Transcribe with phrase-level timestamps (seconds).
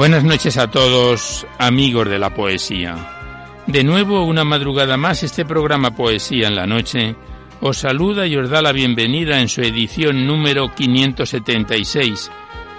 [0.00, 2.96] Buenas noches a todos, amigos de la poesía.
[3.66, 7.16] De nuevo, una madrugada más, este programa Poesía en la Noche
[7.60, 12.30] os saluda y os da la bienvenida en su edición número 576,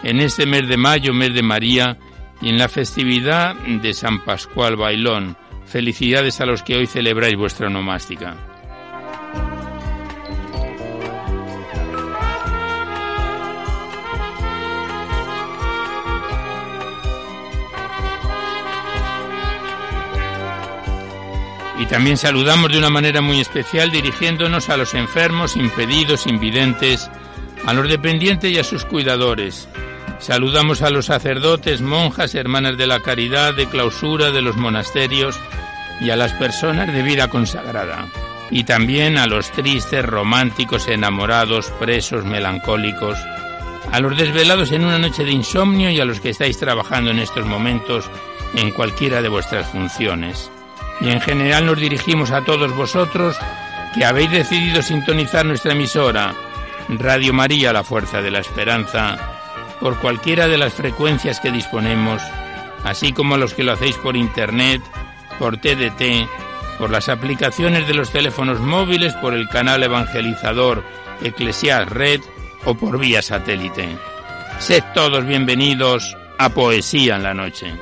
[0.01, 1.99] en este mes de mayo, mes de María,
[2.41, 5.37] y en la festividad de San Pascual Bailón.
[5.65, 8.35] Felicidades a los que hoy celebráis vuestra nomástica.
[21.81, 27.09] Y también saludamos de una manera muy especial dirigiéndonos a los enfermos, impedidos, invidentes,
[27.65, 29.67] a los dependientes y a sus cuidadores.
[30.19, 35.39] Saludamos a los sacerdotes, monjas, hermanas de la caridad, de clausura de los monasterios
[35.99, 38.05] y a las personas de vida consagrada.
[38.51, 43.17] Y también a los tristes, románticos, enamorados, presos, melancólicos,
[43.91, 47.17] a los desvelados en una noche de insomnio y a los que estáis trabajando en
[47.17, 48.05] estos momentos
[48.53, 50.51] en cualquiera de vuestras funciones
[51.01, 53.35] y en general nos dirigimos a todos vosotros
[53.93, 56.33] que habéis decidido sintonizar nuestra emisora
[56.87, 59.17] Radio María, la Fuerza de la Esperanza,
[59.79, 62.21] por cualquiera de las frecuencias que disponemos,
[62.83, 64.81] así como los que lo hacéis por Internet,
[65.39, 66.27] por TDT,
[66.77, 70.83] por las aplicaciones de los teléfonos móviles, por el canal evangelizador
[71.21, 72.21] Eclesias Red
[72.65, 73.97] o por vía satélite.
[74.59, 77.73] Sed todos bienvenidos a Poesía en la Noche.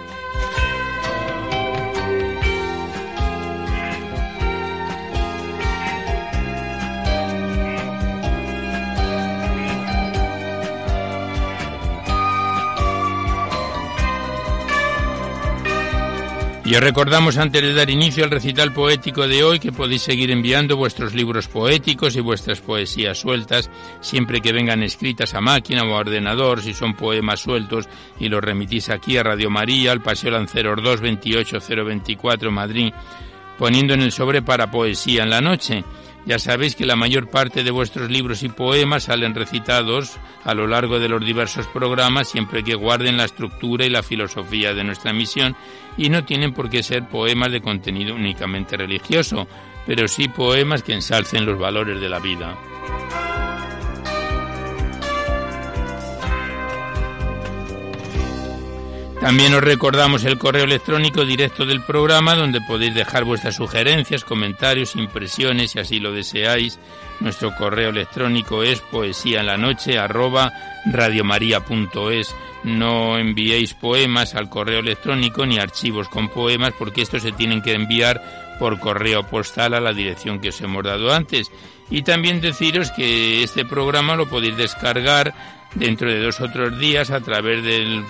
[16.70, 20.30] Y os recordamos antes de dar inicio al recital poético de hoy que podéis seguir
[20.30, 23.72] enviando vuestros libros poéticos y vuestras poesías sueltas,
[24.02, 28.44] siempre que vengan escritas a máquina o a ordenador, si son poemas sueltos, y los
[28.44, 32.94] remitís aquí a Radio María, al Paseo Lanceros 2 28024 Madrid,
[33.58, 35.84] poniendo en el sobre para poesía en la noche.
[36.30, 40.68] Ya sabéis que la mayor parte de vuestros libros y poemas salen recitados a lo
[40.68, 45.12] largo de los diversos programas siempre que guarden la estructura y la filosofía de nuestra
[45.12, 45.56] misión
[45.98, 49.48] y no tienen por qué ser poemas de contenido únicamente religioso,
[49.88, 52.56] pero sí poemas que ensalcen los valores de la vida.
[59.22, 64.96] También os recordamos el correo electrónico directo del programa donde podéis dejar vuestras sugerencias, comentarios,
[64.96, 66.80] impresiones si así lo deseáis.
[67.20, 70.54] Nuestro correo electrónico es poesía en la noche arroba
[70.86, 72.34] radiomaria.es.
[72.64, 77.74] No enviéis poemas al correo electrónico ni archivos con poemas porque estos se tienen que
[77.74, 81.52] enviar por correo postal a la dirección que os hemos dado antes.
[81.90, 87.12] Y también deciros que este programa lo podéis descargar dentro de dos o tres días
[87.12, 88.04] a través del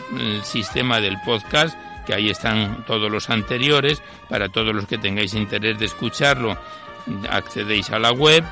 [0.44, 5.78] sistema del podcast, que ahí están todos los anteriores, para todos los que tengáis interés
[5.78, 6.58] de escucharlo,
[7.30, 8.44] accedéis a la web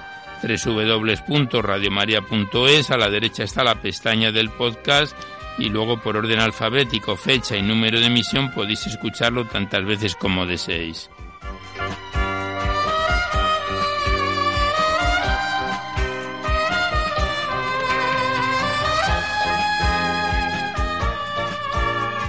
[0.41, 5.17] www.radiomaria.es, a la derecha está la pestaña del podcast
[5.57, 10.45] y luego por orden alfabético, fecha y número de emisión podéis escucharlo tantas veces como
[10.45, 11.09] deseéis.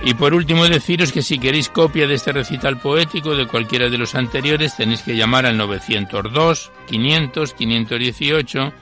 [0.05, 3.99] Y por último deciros que si queréis copia de este recital poético de cualquiera de
[3.99, 8.73] los anteriores tenéis que llamar al 902 500 518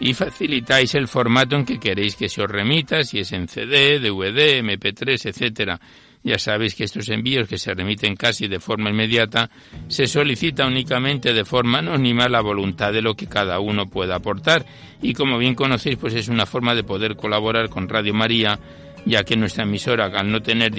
[0.00, 3.98] y facilitáis el formato en que queréis que se os remita, si es en CD,
[3.98, 5.80] DVD, MP3, etcétera.
[6.22, 9.48] Ya sabéis que estos envíos que se remiten casi de forma inmediata
[9.86, 14.66] se solicita únicamente de forma anónima la voluntad de lo que cada uno pueda aportar
[15.00, 18.58] y como bien conocéis pues es una forma de poder colaborar con Radio María
[19.06, 20.72] ya que nuestra emisora, al no tener,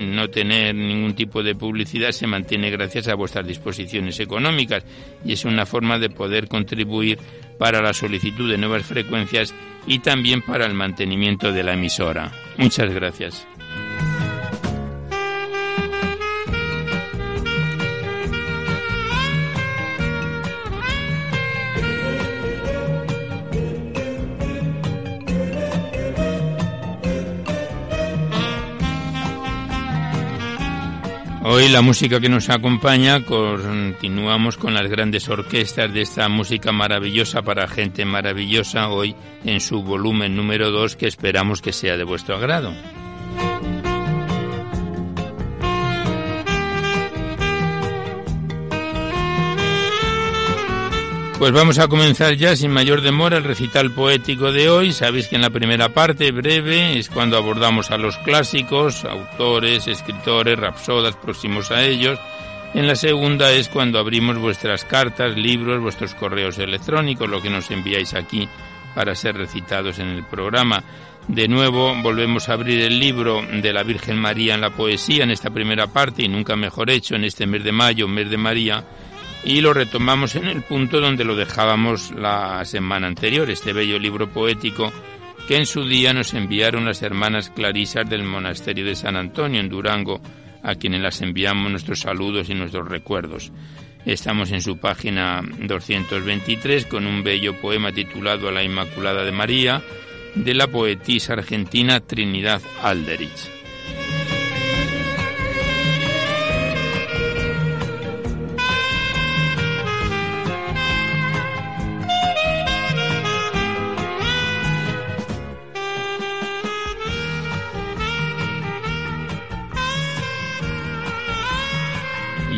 [0.00, 4.84] no tener ningún tipo de publicidad, se mantiene gracias a vuestras disposiciones económicas
[5.24, 7.18] y es una forma de poder contribuir
[7.58, 9.54] para la solicitud de nuevas frecuencias
[9.86, 12.32] y también para el mantenimiento de la emisora.
[12.56, 13.46] Muchas gracias.
[31.58, 37.42] Hoy la música que nos acompaña, continuamos con las grandes orquestas de esta música maravillosa
[37.42, 42.36] para gente maravillosa, hoy en su volumen número 2 que esperamos que sea de vuestro
[42.36, 42.72] agrado.
[51.38, 54.90] Pues vamos a comenzar ya sin mayor demora el recital poético de hoy.
[54.90, 60.58] Sabéis que en la primera parte, breve, es cuando abordamos a los clásicos, autores, escritores,
[60.58, 62.18] rapsodas próximos a ellos.
[62.74, 67.70] En la segunda es cuando abrimos vuestras cartas, libros, vuestros correos electrónicos, lo que nos
[67.70, 68.48] enviáis aquí
[68.96, 70.82] para ser recitados en el programa.
[71.28, 75.30] De nuevo volvemos a abrir el libro de la Virgen María en la poesía en
[75.30, 78.84] esta primera parte y nunca mejor hecho en este mes de mayo, mes de María
[79.44, 84.28] y lo retomamos en el punto donde lo dejábamos la semana anterior, este bello libro
[84.28, 84.92] poético
[85.46, 89.70] que en su día nos enviaron las hermanas clarisas del monasterio de San Antonio en
[89.70, 90.20] Durango,
[90.62, 93.50] a quienes las enviamos nuestros saludos y nuestros recuerdos.
[94.04, 99.82] Estamos en su página 223 con un bello poema titulado A la Inmaculada de María
[100.34, 103.57] de la poetisa argentina Trinidad Alderich.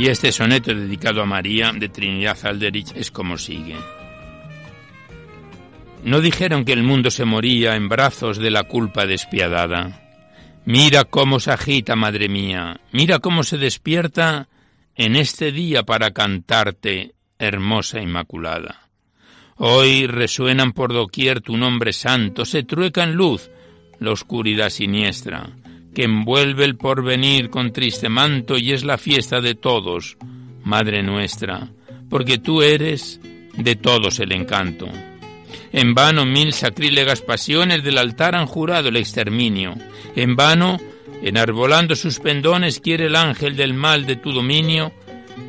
[0.01, 3.77] Y este soneto dedicado a María de Trinidad Alderich es como sigue.
[6.05, 10.01] No dijeron que el mundo se moría en brazos de la culpa despiadada.
[10.65, 14.49] Mira cómo se agita, madre mía, mira cómo se despierta
[14.95, 18.89] en este día para cantarte, hermosa Inmaculada.
[19.57, 23.51] Hoy resuenan por doquier tu nombre santo, se trueca en luz
[23.99, 25.60] la oscuridad siniestra
[25.95, 30.17] que envuelve el porvenir con triste manto y es la fiesta de todos,
[30.65, 31.69] Madre nuestra,
[32.09, 33.21] porque tú eres
[33.57, 34.89] de todos el encanto.
[35.73, 39.75] En vano mil sacrílegas pasiones del altar han jurado el exterminio.
[40.17, 40.79] En vano,
[41.23, 44.93] enarbolando sus pendones, quiere el ángel del mal de tu dominio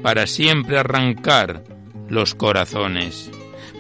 [0.01, 1.63] para siempre arrancar
[2.07, 3.29] los corazones.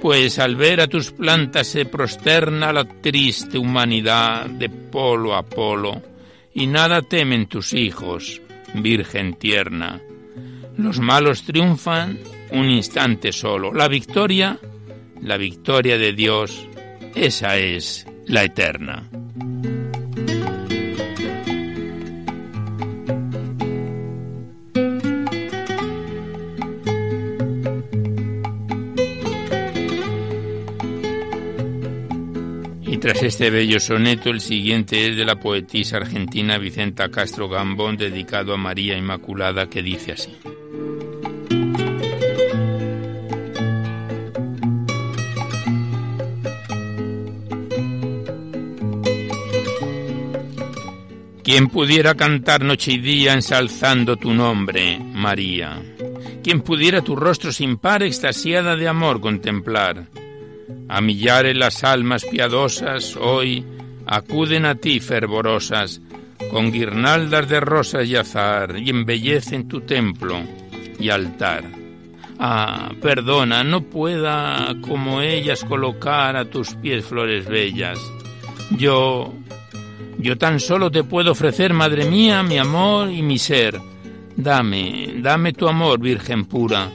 [0.01, 6.10] Pues al ver a tus plantas se prosterna la triste humanidad de polo a polo
[6.53, 8.41] y nada temen tus hijos,
[8.73, 10.01] Virgen tierna.
[10.77, 12.19] Los malos triunfan
[12.51, 13.73] un instante solo.
[13.73, 14.59] La victoria,
[15.21, 16.67] la victoria de Dios,
[17.15, 19.09] esa es la eterna.
[33.01, 38.53] Tras este bello soneto, el siguiente es de la poetisa argentina Vicenta Castro Gambón, dedicado
[38.53, 40.37] a María Inmaculada, que dice así.
[51.43, 55.81] Quien pudiera cantar noche y día ensalzando tu nombre, María.
[56.43, 60.20] Quien pudiera tu rostro sin par extasiada de amor contemplar
[60.87, 63.65] a millares las almas piadosas hoy
[64.05, 66.01] acuden a ti fervorosas,
[66.49, 70.41] con guirnaldas de rosas y azar, y embellecen tu templo
[70.99, 71.63] y altar.
[72.39, 77.99] Ah, perdona, no pueda como ellas colocar a tus pies flores bellas.
[78.71, 79.31] Yo,
[80.17, 83.79] yo tan solo te puedo ofrecer, madre mía, mi amor y mi ser.
[84.35, 86.89] Dame, dame tu amor, Virgen pura,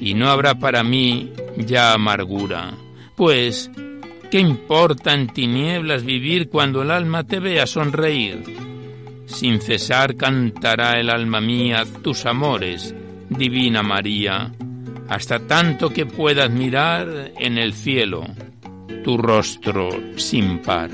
[0.00, 2.72] y no habrá para mí ya amargura.
[3.16, 3.70] Pues,
[4.30, 8.42] ¿qué importa en tinieblas vivir cuando el alma te vea sonreír?
[9.26, 12.94] Sin cesar cantará el alma mía tus amores,
[13.28, 14.52] divina María,
[15.08, 18.24] hasta tanto que puedas mirar en el cielo
[19.04, 20.90] tu rostro sin par.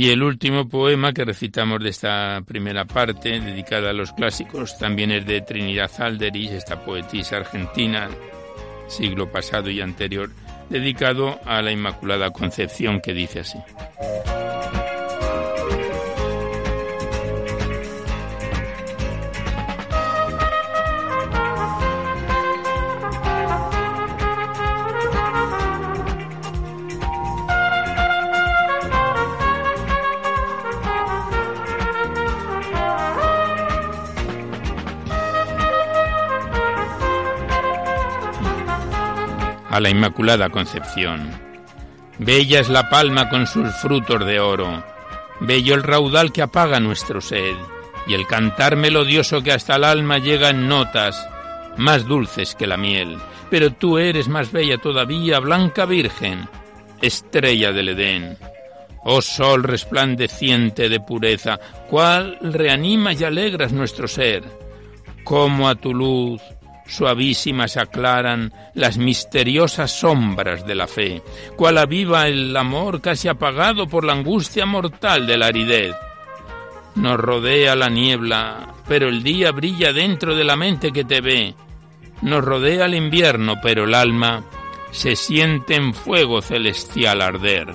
[0.00, 5.10] Y el último poema que recitamos de esta primera parte, dedicada a los clásicos, también
[5.10, 8.08] es de Trinidad Alderich, esta poetisa argentina,
[8.88, 10.30] siglo pasado y anterior,
[10.70, 13.58] dedicado a la Inmaculada Concepción, que dice así.
[39.80, 41.30] La Inmaculada Concepción.
[42.18, 44.84] Bella es la palma con sus frutos de oro,
[45.40, 47.56] bello el raudal que apaga nuestro sed,
[48.06, 51.28] y el cantar melodioso que hasta el alma llega en notas
[51.76, 53.16] más dulces que la miel.
[53.48, 56.48] Pero tú eres más bella todavía, blanca virgen,
[57.00, 58.36] estrella del Edén.
[59.02, 61.58] Oh sol resplandeciente de pureza,
[61.88, 64.44] cuál reanimas y alegras nuestro ser,
[65.24, 66.42] cómo a tu luz
[66.90, 71.22] suavísimas aclaran las misteriosas sombras de la fe,
[71.56, 75.94] cuál aviva el amor casi apagado por la angustia mortal de la aridez.
[76.96, 81.54] Nos rodea la niebla, pero el día brilla dentro de la mente que te ve.
[82.22, 84.44] Nos rodea el invierno, pero el alma
[84.90, 87.72] se siente en fuego celestial arder.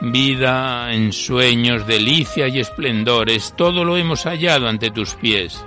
[0.00, 5.64] Vida, en sueños, delicia y esplendores, todo lo hemos hallado ante tus pies.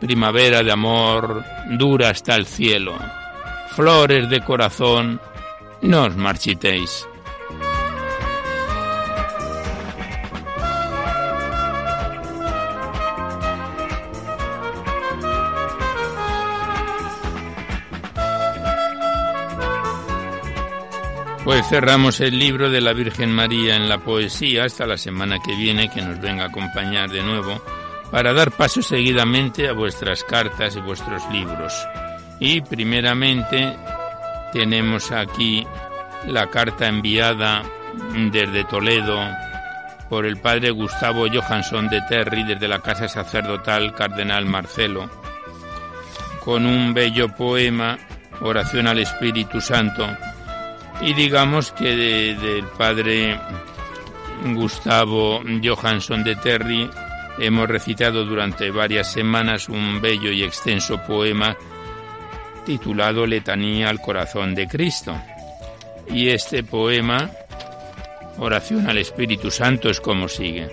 [0.00, 2.96] Primavera de amor, dura hasta el cielo.
[3.70, 5.20] Flores de corazón,
[5.82, 7.06] no os marchitéis.
[21.48, 25.56] Pues cerramos el libro de la Virgen María en la poesía hasta la semana que
[25.56, 27.62] viene que nos venga a acompañar de nuevo
[28.10, 31.74] para dar paso seguidamente a vuestras cartas y vuestros libros.
[32.40, 33.76] Y primeramente
[34.52, 35.66] tenemos aquí
[36.26, 37.62] la carta enviada
[38.30, 39.18] desde Toledo
[40.08, 45.10] por el padre Gustavo Johansson de Terry desde la casa sacerdotal Cardenal Marcelo,
[46.44, 47.98] con un bello poema,
[48.40, 50.06] Oración al Espíritu Santo,
[51.02, 53.38] y digamos que del padre
[54.54, 56.88] Gustavo Johansson de Terry
[57.38, 61.56] hemos recitado durante varias semanas un bello y extenso poema
[62.64, 65.16] titulado Letanía al Corazón de Cristo.
[66.12, 67.30] Y este poema,
[68.38, 70.68] Oración al Espíritu Santo, es como sigue.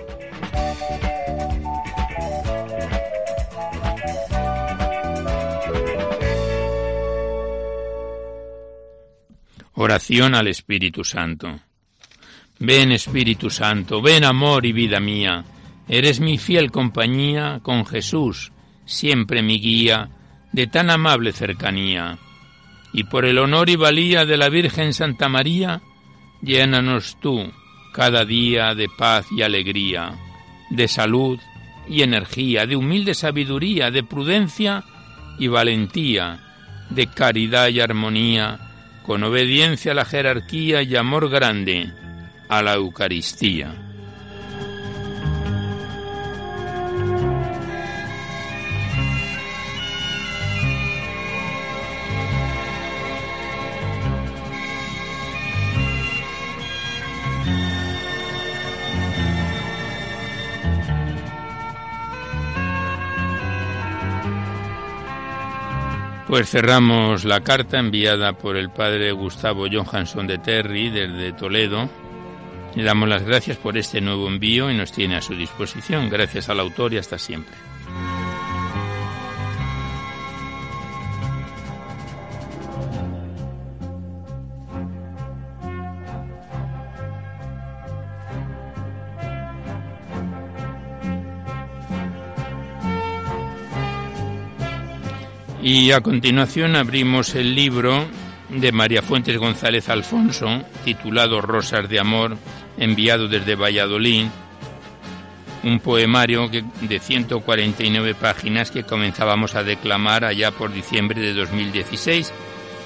[9.76, 11.60] Oración al Espíritu Santo.
[12.60, 15.44] Ven Espíritu Santo, ven amor y vida mía,
[15.88, 18.52] eres mi fiel compañía con Jesús,
[18.86, 20.10] siempre mi guía,
[20.52, 22.18] de tan amable cercanía.
[22.94, 25.82] Y por el honor y valía de la Virgen Santa María,
[26.42, 27.52] llénanos tú
[27.94, 30.14] cada día de paz y alegría,
[30.70, 31.40] de salud
[31.88, 34.84] y energía, de humilde sabiduría, de prudencia
[35.38, 36.40] y valentía,
[36.90, 38.60] de caridad y armonía,
[39.06, 41.92] con obediencia a la jerarquía y amor grande
[42.50, 43.85] a la Eucaristía.
[66.36, 71.90] Pues cerramos la carta enviada por el padre Gustavo Johansson de Terry desde Toledo.
[72.76, 76.10] Le damos las gracias por este nuevo envío y nos tiene a su disposición.
[76.10, 77.56] Gracias al autor y hasta siempre.
[95.66, 98.06] Y a continuación abrimos el libro
[98.50, 102.38] de María Fuentes González Alfonso, titulado Rosas de Amor,
[102.78, 104.28] enviado desde Valladolid,
[105.64, 112.32] un poemario de 149 páginas que comenzábamos a declamar allá por diciembre de 2016,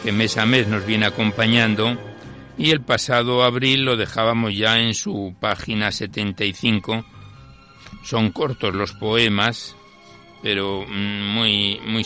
[0.02, 1.98] que mes a mes nos viene acompañando,
[2.58, 7.04] y el pasado abril lo dejábamos ya en su página 75.
[8.06, 9.76] Son cortos los poemas,
[10.42, 12.06] pero mm, muy, muy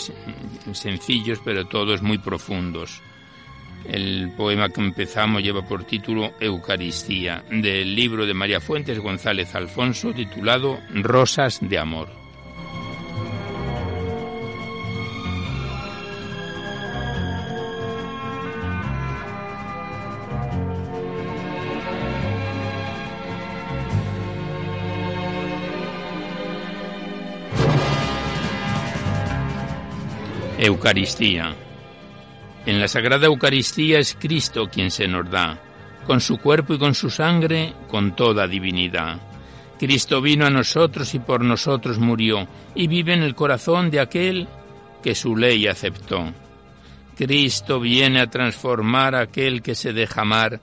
[0.74, 3.02] sencillos, pero todos muy profundos.
[3.86, 10.14] El poema que empezamos lleva por título Eucaristía, del libro de María Fuentes González Alfonso,
[10.14, 12.23] titulado Rosas de Amor.
[30.66, 31.54] Eucaristía.
[32.66, 35.60] En la Sagrada Eucaristía es Cristo quien se nos da,
[36.08, 39.20] con su cuerpo y con su sangre, con toda divinidad.
[39.78, 44.48] Cristo vino a nosotros y por nosotros murió, y vive en el corazón de aquel
[45.04, 46.32] que su ley aceptó.
[47.18, 50.62] Cristo viene a transformar a aquel que se deja amar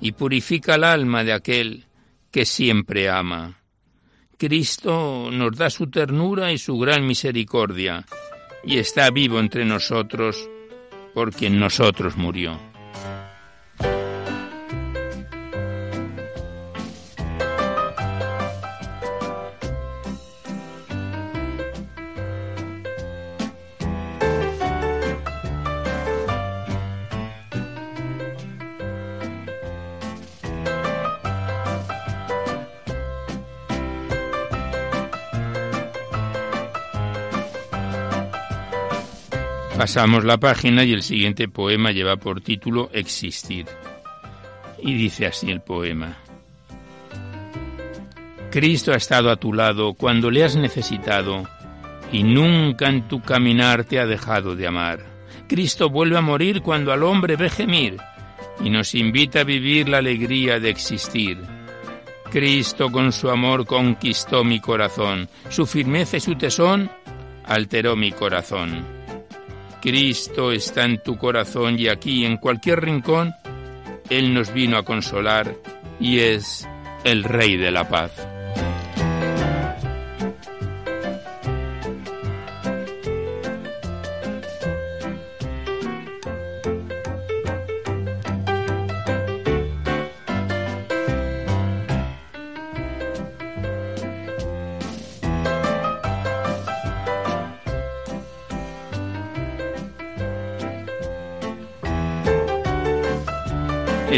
[0.00, 1.86] y purifica el alma de aquel
[2.30, 3.58] que siempre ama.
[4.38, 8.06] Cristo nos da su ternura y su gran misericordia,
[8.64, 10.48] y está vivo entre nosotros
[11.14, 12.69] por quien nosotros murió.
[39.80, 43.64] Pasamos la página y el siguiente poema lleva por título Existir.
[44.82, 46.18] Y dice así el poema.
[48.50, 51.48] Cristo ha estado a tu lado cuando le has necesitado
[52.12, 55.00] y nunca en tu caminar te ha dejado de amar.
[55.48, 57.96] Cristo vuelve a morir cuando al hombre ve gemir
[58.62, 61.38] y nos invita a vivir la alegría de existir.
[62.30, 66.90] Cristo con su amor conquistó mi corazón, su firmeza y su tesón
[67.46, 68.99] alteró mi corazón.
[69.80, 73.34] Cristo está en tu corazón y aquí, en cualquier rincón,
[74.08, 75.54] Él nos vino a consolar
[75.98, 76.68] y es
[77.04, 78.12] el Rey de la paz.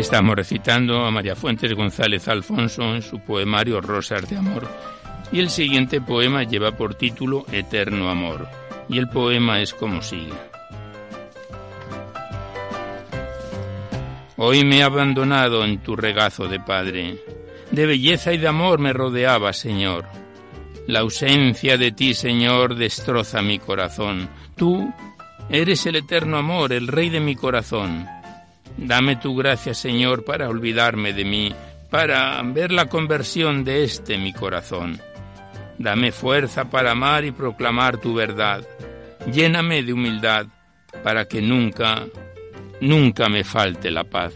[0.02, 4.66] Estamos recitando a María Fuentes González Alfonso en su poemario Rosas de Amor
[5.30, 8.48] y el siguiente poema lleva por título Eterno Amor
[8.88, 10.34] y el poema es como sigue.
[14.36, 17.20] Hoy me he abandonado en tu regazo de Padre,
[17.70, 20.06] de belleza y de amor me rodeaba, Señor.
[20.88, 24.28] La ausencia de ti, Señor, destroza mi corazón.
[24.56, 24.92] Tú
[25.48, 28.04] eres el eterno amor, el rey de mi corazón.
[28.76, 31.54] Dame tu gracia, Señor, para olvidarme de mí,
[31.90, 35.00] para ver la conversión de este mi corazón.
[35.78, 38.66] Dame fuerza para amar y proclamar tu verdad.
[39.32, 40.46] Lléname de humildad
[41.02, 42.04] para que nunca,
[42.80, 44.32] nunca me falte la paz.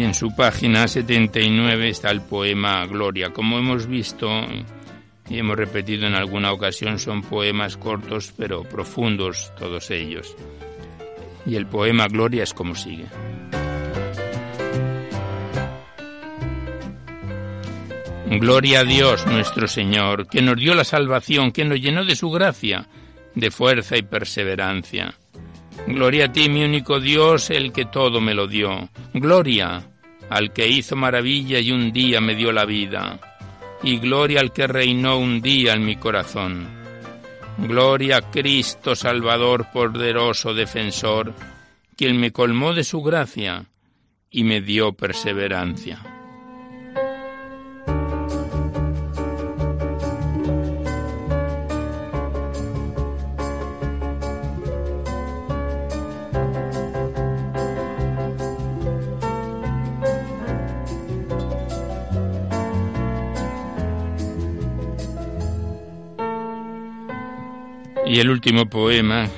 [0.00, 3.34] Y en su página 79 está el poema Gloria.
[3.34, 4.30] Como hemos visto
[5.28, 10.34] y hemos repetido en alguna ocasión, son poemas cortos pero profundos todos ellos.
[11.44, 13.04] Y el poema Gloria es como sigue.
[18.30, 22.30] Gloria a Dios nuestro Señor, que nos dio la salvación, que nos llenó de su
[22.30, 22.88] gracia,
[23.34, 25.12] de fuerza y perseverancia.
[25.86, 28.88] Gloria a ti, mi único Dios, el que todo me lo dio.
[29.12, 29.89] Gloria
[30.30, 33.18] al que hizo maravilla y un día me dio la vida,
[33.82, 36.68] y gloria al que reinó un día en mi corazón.
[37.58, 41.34] Gloria a Cristo Salvador, poderoso defensor,
[41.96, 43.66] quien me colmó de su gracia
[44.30, 46.19] y me dio perseverancia.
[68.10, 69.28] Y el último poema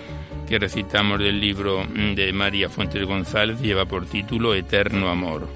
[0.49, 5.47] que recitamos del libro de María Fuentes González lleva por título Eterno Amor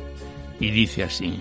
[0.61, 1.41] y dice así.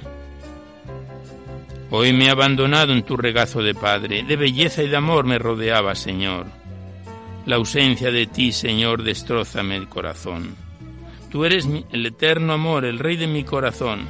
[1.91, 5.38] Hoy me he abandonado en tu regazo de Padre, de belleza y de amor me
[5.38, 6.45] rodeaba, Señor.
[7.45, 10.55] La ausencia de ti, Señor, destrozame el corazón.
[11.29, 14.05] Tú eres el eterno amor, el rey de mi corazón.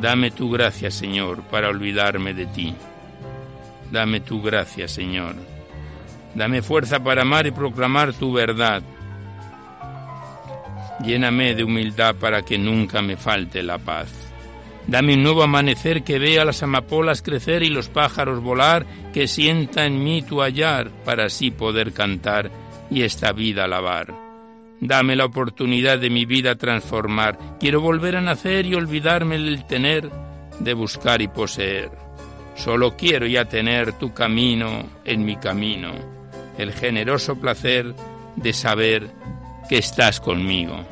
[0.00, 2.74] Dame tu gracia, Señor, para olvidarme de ti.
[3.92, 5.36] Dame tu gracia, Señor
[6.34, 8.82] Dame fuerza para amar y proclamar tu verdad.
[11.04, 14.12] Lléname de humildad para que nunca me falte la paz.
[14.86, 19.84] Dame un nuevo amanecer que vea las amapolas crecer y los pájaros volar, que sienta
[19.84, 22.50] en mí tu hallar para así poder cantar
[22.90, 24.14] y esta vida alabar.
[24.80, 27.38] Dame la oportunidad de mi vida transformar.
[27.60, 30.10] Quiero volver a nacer y olvidarme del tener,
[30.60, 31.90] de buscar y poseer.
[32.54, 36.17] Solo quiero ya tener tu camino en mi camino
[36.58, 37.94] el generoso placer
[38.36, 39.10] de saber
[39.68, 40.84] que estás conmigo.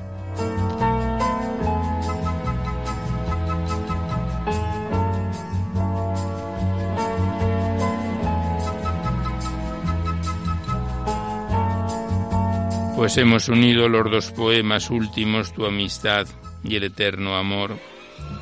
[12.97, 16.27] Pues hemos unido los dos poemas últimos, Tu amistad
[16.65, 17.77] y el eterno amor,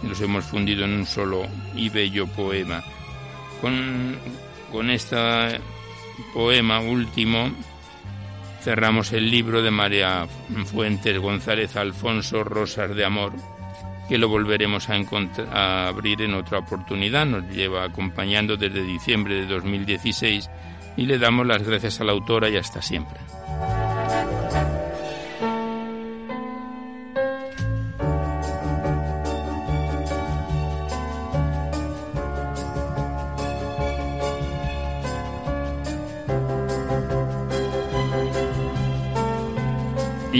[0.02, 1.42] y los hemos fundido en un solo
[1.74, 2.82] y bello poema.
[3.60, 4.16] Con,
[4.70, 5.58] con esta
[6.32, 7.50] poema último
[8.64, 10.26] cerramos el libro de María
[10.64, 13.32] Fuentes González Alfonso, Rosas de Amor,
[14.08, 14.94] que lo volveremos a,
[15.52, 17.26] a abrir en otra oportunidad.
[17.26, 20.50] Nos lleva acompañando desde diciembre de 2016
[20.96, 23.18] y le damos las gracias a la autora y hasta siempre.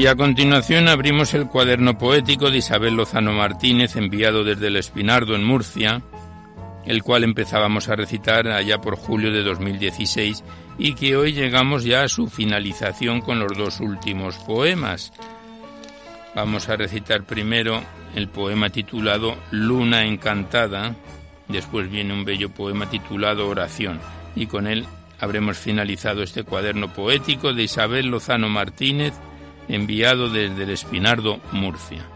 [0.04, 5.34] Y a continuación abrimos el cuaderno poético de Isabel Lozano Martínez, enviado desde el Espinardo
[5.34, 6.02] en Murcia,
[6.84, 10.44] el cual empezábamos a recitar allá por julio de 2016
[10.76, 15.10] y que hoy llegamos ya a su finalización con los dos últimos poemas.
[16.34, 17.80] Vamos a recitar primero
[18.14, 20.94] el poema titulado Luna Encantada,
[21.48, 24.00] después viene un bello poema titulado Oración
[24.36, 24.84] y con él
[25.18, 29.14] habremos finalizado este cuaderno poético de Isabel Lozano Martínez,
[29.68, 32.06] enviado desde el Espinardo, Murcia.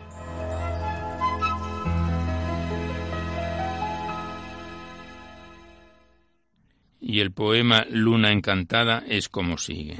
[7.00, 9.96] Y el poema Luna Encantada es como sigue.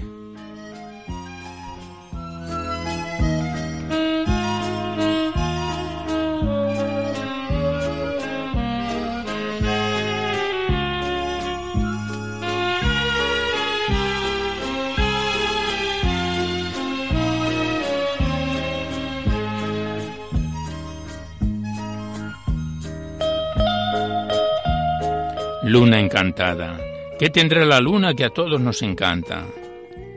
[25.69, 26.81] Luna encantada.
[27.19, 29.45] ¿Qué tendrá la luna que a todos nos encanta?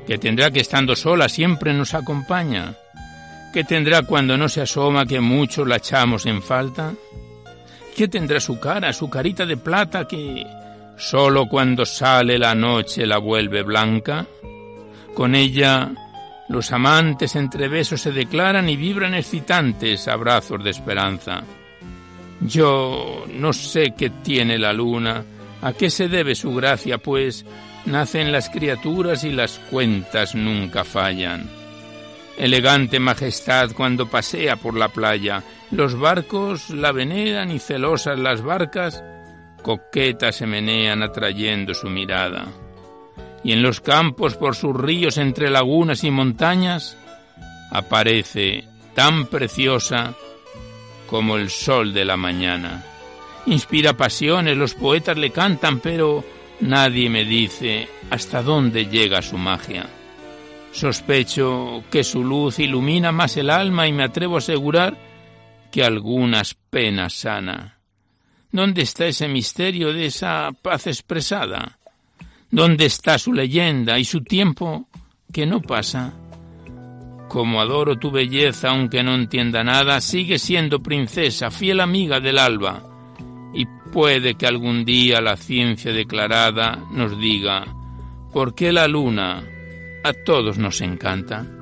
[0.07, 2.73] ¿Qué tendrá que estando sola siempre nos acompaña?
[3.53, 6.93] ¿Qué tendrá cuando no se asoma que mucho la echamos en falta?
[7.93, 10.47] ¿Qué tendrá su cara, su carita de plata que
[10.97, 14.25] solo cuando sale la noche la vuelve blanca?
[15.13, 15.91] Con ella
[16.47, 21.43] los amantes entre besos se declaran y vibran excitantes abrazos de esperanza.
[22.39, 25.25] Yo no sé qué tiene la luna,
[25.61, 26.97] ¿A qué se debe su gracia?
[26.97, 27.45] Pues
[27.85, 31.49] nacen las criaturas y las cuentas nunca fallan.
[32.37, 39.03] Elegante majestad cuando pasea por la playa, los barcos la veneran y celosas las barcas,
[39.61, 42.47] coquetas se menean atrayendo su mirada.
[43.43, 46.97] Y en los campos por sus ríos entre lagunas y montañas,
[47.69, 48.63] aparece
[48.95, 50.15] tan preciosa
[51.07, 52.83] como el sol de la mañana
[53.45, 56.23] inspira pasiones, los poetas le cantan, pero
[56.61, 59.87] nadie me dice hasta dónde llega su magia.
[60.71, 64.97] Sospecho que su luz ilumina más el alma y me atrevo a asegurar
[65.71, 67.77] que algunas penas sana.
[68.51, 71.79] ¿Dónde está ese misterio de esa paz expresada?
[72.49, 74.87] ¿Dónde está su leyenda y su tiempo
[75.31, 76.13] que no pasa?
[77.29, 82.90] Como adoro tu belleza, aunque no entienda nada, sigue siendo princesa, fiel amiga del alba
[83.91, 87.65] puede que algún día la ciencia declarada nos diga
[88.31, 89.43] por qué la luna
[90.03, 91.60] a todos nos encanta.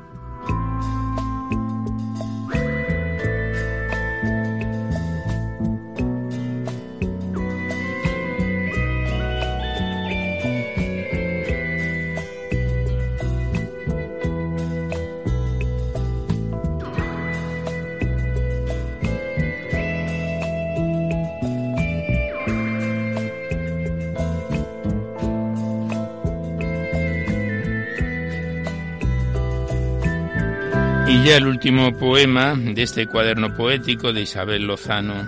[31.38, 35.28] El último poema de este cuaderno poético de Isabel Lozano,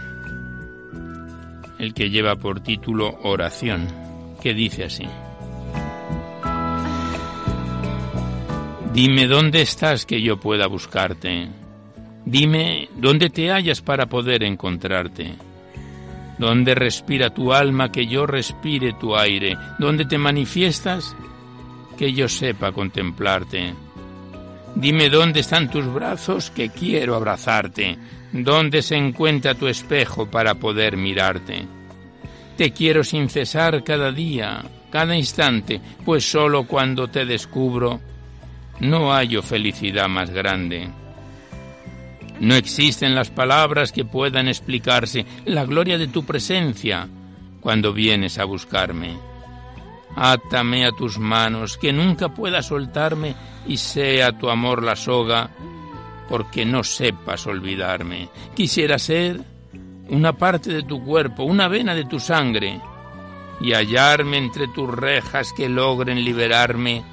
[1.78, 3.88] el que lleva por título Oración,
[4.42, 5.06] que dice así.
[8.94, 11.50] Dime dónde estás que yo pueda buscarte.
[12.26, 15.36] Dime dónde te hallas para poder encontrarte.
[16.40, 19.56] Dónde respira tu alma que yo respire tu aire.
[19.78, 21.16] Dónde te manifiestas
[21.98, 23.76] que yo sepa contemplarte
[24.76, 27.98] Dime dónde están tus brazos que quiero abrazarte,
[28.32, 31.66] dónde se encuentra tu espejo para poder mirarte.
[32.58, 38.00] Te quiero sin cesar cada día, cada instante, pues solo cuando te descubro
[38.82, 40.90] no hallo felicidad más grande.
[42.40, 47.08] No existen las palabras que puedan explicarse la gloria de tu presencia
[47.60, 49.31] cuando vienes a buscarme.
[50.16, 53.36] Átame a tus manos, que nunca pueda soltarme
[53.68, 55.50] y sea tu amor la soga,
[56.30, 58.30] porque no sepas olvidarme.
[58.56, 59.42] Quisiera ser
[60.10, 62.80] una parte de tu cuerpo, una vena de tu sangre,
[63.62, 67.04] y hallarme entre tus rejas que logren liberarme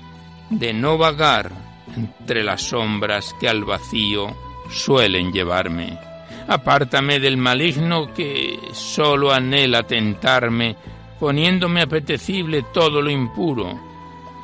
[0.50, 1.52] de no vagar
[1.94, 4.34] entre las sombras que al vacío
[4.70, 5.98] suelen llevarme.
[6.48, 10.76] Apártame del maligno que solo anhela tentarme,
[11.18, 13.78] poniéndome apetecible todo lo impuro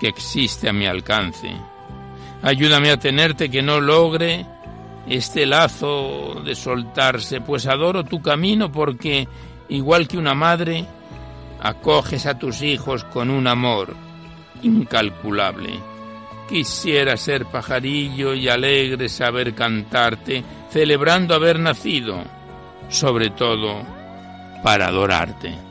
[0.01, 1.51] que existe a mi alcance.
[2.43, 4.47] Ayúdame a tenerte que no logre
[5.09, 9.29] este lazo de soltarse, pues adoro tu camino porque,
[9.69, 10.85] igual que una madre,
[11.61, 13.95] acoges a tus hijos con un amor
[14.63, 15.81] incalculable.
[16.49, 22.23] Quisiera ser pajarillo y alegre saber cantarte, celebrando haber nacido,
[22.91, 23.83] sobre todo
[24.63, 25.64] para adorarte.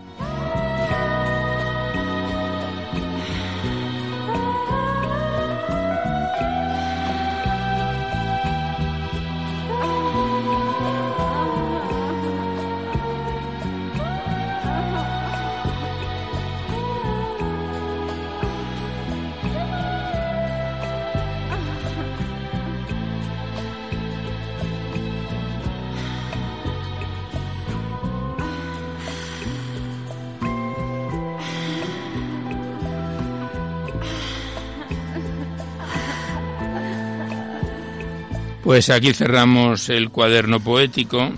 [38.74, 41.32] Pues aquí cerramos el cuaderno poético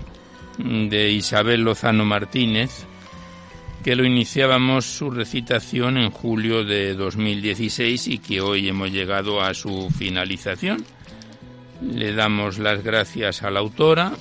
[0.56, 2.86] de Isabel Lozano Martínez,
[3.84, 9.52] que lo iniciábamos su recitación en julio de 2016 y que hoy hemos llegado a
[9.52, 10.82] su finalización.
[11.82, 14.12] Le damos las gracias a la autora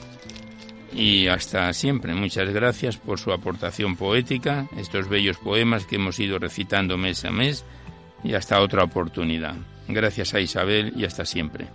[0.93, 2.13] y hasta siempre.
[2.15, 7.31] Muchas gracias por su aportación poética, estos bellos poemas que hemos ido recitando mes a
[7.31, 7.63] mes
[8.25, 9.55] y hasta otra oportunidad.
[9.87, 11.69] Gracias a Isabel y hasta siempre.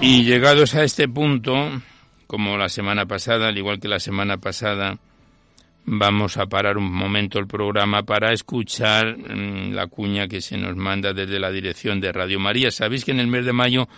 [0.00, 1.54] Y llegados a este punto,
[2.28, 4.96] como la semana pasada, al igual que la semana pasada,
[5.84, 10.76] vamos a parar un momento el programa para escuchar mm, la cuña que se nos
[10.76, 12.70] manda desde la dirección de Radio María.
[12.70, 13.88] Sabéis que en el mes de mayo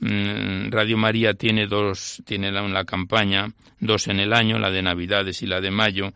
[0.00, 3.48] mm, Radio María tiene dos, tiene la, la campaña,
[3.80, 6.12] dos en el año, la de Navidades y la de mayo,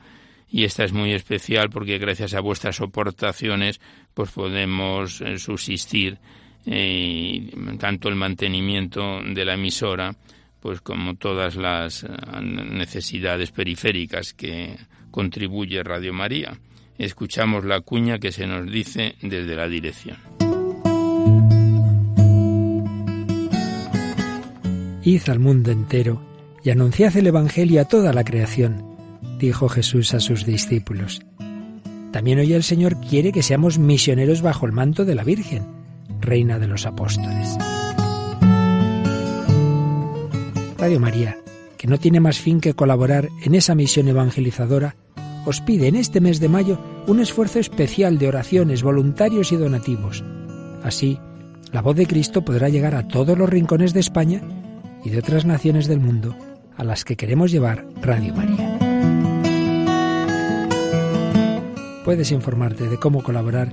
[0.50, 3.80] y esta es muy especial porque gracias a vuestras aportaciones
[4.12, 6.18] pues podemos eh, subsistir
[6.64, 10.14] y tanto el mantenimiento de la emisora
[10.60, 12.08] pues como todas las eh,
[12.42, 14.76] necesidades periféricas que
[15.10, 16.58] contribuye Radio María.
[16.98, 20.18] Escuchamos la cuña que se nos dice desde la dirección.
[25.02, 26.22] Id al mundo entero
[26.62, 28.84] y anunciad el Evangelio a toda la creación,
[29.38, 31.22] dijo Jesús a sus discípulos.
[32.12, 35.79] También hoy el Señor quiere que seamos misioneros bajo el manto de la Virgen
[36.20, 37.56] Reina de los Apóstoles.
[40.78, 41.36] Radio María,
[41.76, 44.96] que no tiene más fin que colaborar en esa misión evangelizadora,
[45.44, 50.24] os pide en este mes de mayo un esfuerzo especial de oraciones, voluntarios y donativos.
[50.82, 51.18] Así,
[51.72, 54.42] la voz de Cristo podrá llegar a todos los rincones de España
[55.04, 56.36] y de otras naciones del mundo
[56.76, 58.78] a las que queremos llevar Radio María.
[62.04, 63.72] Puedes informarte de cómo colaborar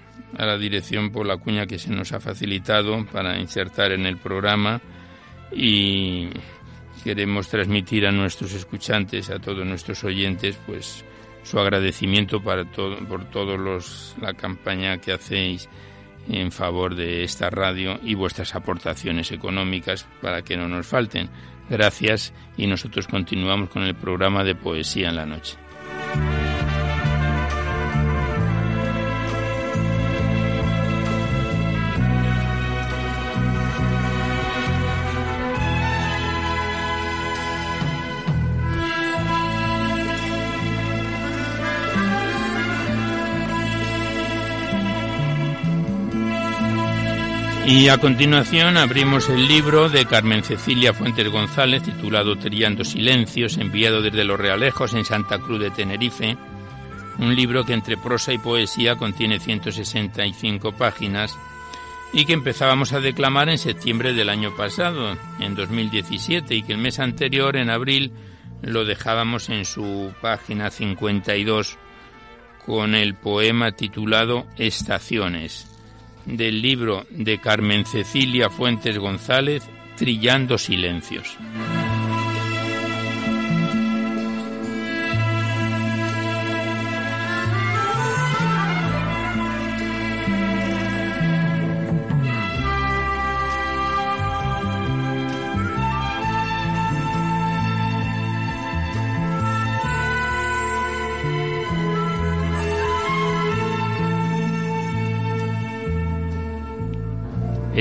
[0.41, 4.17] a la dirección por la cuña que se nos ha facilitado para insertar en el
[4.17, 4.81] programa
[5.51, 6.29] y
[7.03, 11.05] queremos transmitir a nuestros escuchantes, a todos nuestros oyentes, pues
[11.43, 15.69] su agradecimiento para todo, por los la campaña que hacéis
[16.27, 21.29] en favor de esta radio y vuestras aportaciones económicas para que no nos falten.
[21.69, 25.55] Gracias y nosotros continuamos con el programa de Poesía en la Noche.
[47.73, 54.01] Y a continuación abrimos el libro de Carmen Cecilia Fuentes González titulado Triando Silencios, enviado
[54.01, 56.35] desde Los Realejos en Santa Cruz de Tenerife,
[57.17, 61.33] un libro que entre prosa y poesía contiene 165 páginas
[62.11, 66.77] y que empezábamos a declamar en septiembre del año pasado, en 2017, y que el
[66.77, 68.11] mes anterior, en abril,
[68.61, 71.77] lo dejábamos en su página 52
[72.65, 75.70] con el poema titulado Estaciones,
[76.25, 79.63] del libro de Carmen Cecilia Fuentes González,
[79.97, 81.37] Trillando Silencios.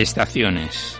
[0.02, 0.98] Estaciones.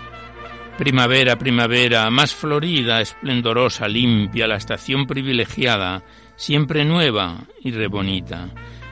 [0.77, 6.03] Primavera, primavera, más florida, esplendorosa, limpia, la estación privilegiada,
[6.37, 8.49] siempre nueva y rebonita.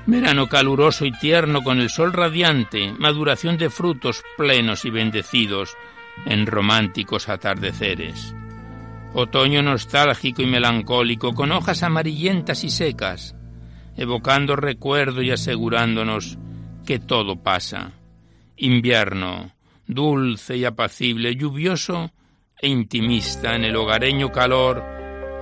[0.07, 5.77] Verano caluroso y tierno con el sol radiante, maduración de frutos plenos y bendecidos
[6.25, 8.35] en románticos atardeceres.
[9.12, 13.35] Otoño nostálgico y melancólico con hojas amarillentas y secas,
[13.97, 16.38] evocando recuerdo y asegurándonos
[16.87, 17.92] que todo pasa.
[18.57, 19.53] Invierno,
[19.88, 22.12] dulce y apacible, lluvioso
[22.61, 24.85] e intimista en el hogareño calor,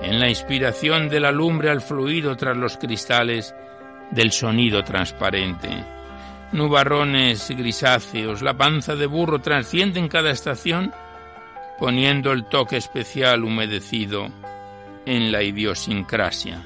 [0.01, 3.53] en la inspiración de la lumbre al fluido tras los cristales
[4.11, 5.69] del sonido transparente.
[6.53, 10.93] Nubarrones grisáceos, la panza de burro trasciende en cada estación,
[11.77, 14.29] poniendo el toque especial humedecido
[15.05, 16.63] en la idiosincrasia.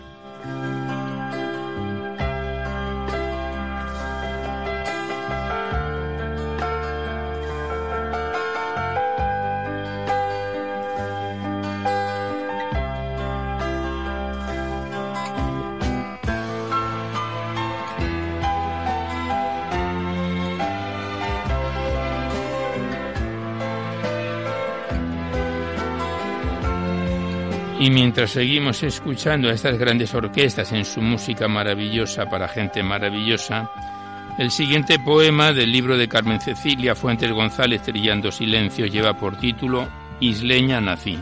[27.81, 33.71] Y mientras seguimos escuchando a estas grandes orquestas en su música maravillosa para gente maravillosa,
[34.37, 39.87] el siguiente poema del libro de Carmen Cecilia Fuentes González Trillando Silencio lleva por título
[40.19, 41.17] Isleña Nací.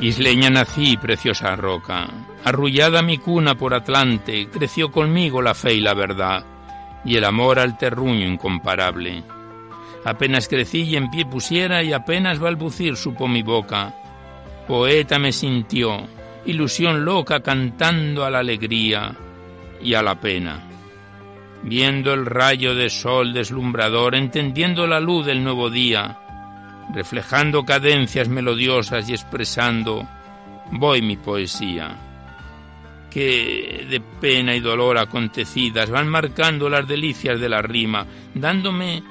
[0.00, 2.08] Isleña nací, preciosa roca.
[2.44, 6.44] Arrullada mi cuna por Atlante, creció conmigo la fe y la verdad,
[7.04, 9.24] y el amor al terruño incomparable.
[10.04, 13.92] Apenas crecí y en pie pusiera, y apenas balbucir supo mi boca.
[14.68, 16.06] Poeta me sintió,
[16.46, 19.16] ilusión loca cantando a la alegría
[19.82, 20.60] y a la pena.
[21.64, 26.20] Viendo el rayo de sol deslumbrador, entendiendo la luz del nuevo día,
[26.92, 30.08] reflejando cadencias melodiosas y expresando
[30.72, 31.96] voy mi poesía,
[33.10, 39.02] que de pena y dolor acontecidas van marcando las delicias de la rima, dándome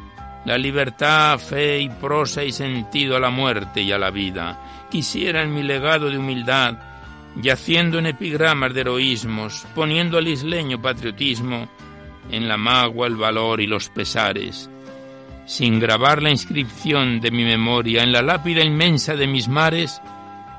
[0.45, 4.87] la libertad, fe y prosa y sentido a la muerte y a la vida.
[4.89, 6.77] Quisiera en mi legado de humildad,
[7.35, 11.67] yaciendo en epigramas de heroísmos, poniendo al isleño patriotismo
[12.31, 14.69] en la magua el valor y los pesares,
[15.47, 20.01] sin grabar la inscripción de mi memoria en la lápida inmensa de mis mares,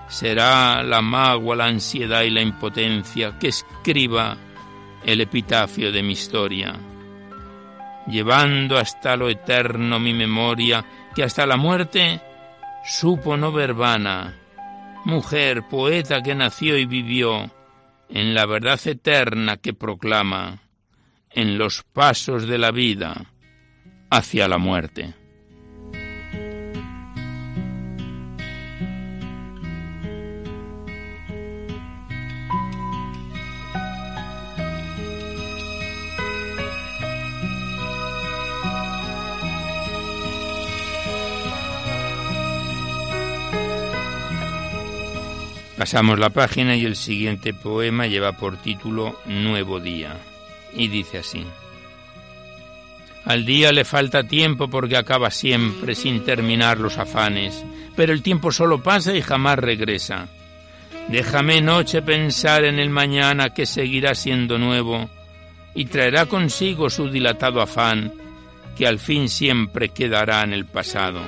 [0.08, 4.38] será la magua, la ansiedad y la impotencia que escriba
[5.04, 6.74] el epitafio de mi historia,
[8.06, 10.82] llevando hasta lo eterno mi memoria,
[11.14, 12.22] que hasta la muerte
[12.82, 14.34] supo no ver vana,
[15.04, 17.50] mujer, poeta que nació y vivió
[18.08, 20.62] en la verdad eterna que proclama,
[21.30, 23.26] en los pasos de la vida,
[24.10, 25.14] hacia la muerte.
[45.78, 50.16] Pasamos la página y el siguiente poema lleva por título Nuevo Día
[50.74, 51.46] y dice así.
[53.28, 57.62] Al día le falta tiempo porque acaba siempre sin terminar los afanes,
[57.94, 60.28] pero el tiempo solo pasa y jamás regresa.
[61.08, 65.10] Déjame noche pensar en el mañana que seguirá siendo nuevo
[65.74, 68.14] y traerá consigo su dilatado afán
[68.74, 71.20] que al fin siempre quedará en el pasado.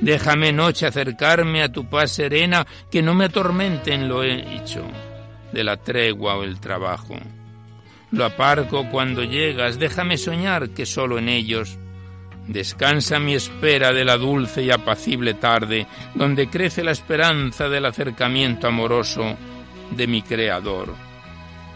[0.00, 4.82] Déjame noche acercarme a tu paz serena que no me atormente en lo hecho
[5.52, 7.18] de la tregua o el trabajo.
[8.12, 11.78] Lo aparco cuando llegas, déjame soñar que solo en ellos
[12.46, 18.68] descansa mi espera de la dulce y apacible tarde, donde crece la esperanza del acercamiento
[18.68, 19.36] amoroso
[19.90, 20.94] de mi Creador,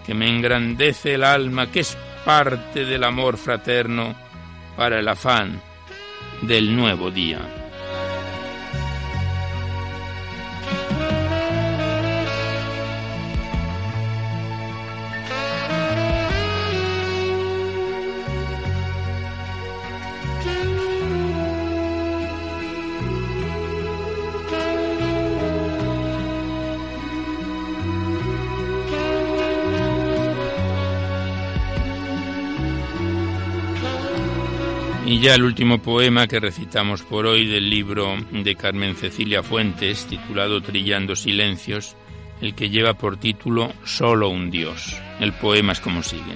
[0.04, 4.14] que me engrandece el alma, que es parte del amor fraterno
[4.76, 5.60] para el afán
[6.42, 7.65] del nuevo día.
[35.06, 40.04] Y ya el último poema que recitamos por hoy del libro de Carmen Cecilia Fuentes,
[40.06, 41.94] titulado Trillando Silencios,
[42.40, 45.00] el que lleva por título Solo un Dios.
[45.20, 46.34] El poema es como sigue.